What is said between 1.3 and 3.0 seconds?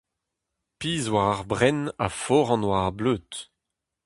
ar brenn ha foran war ar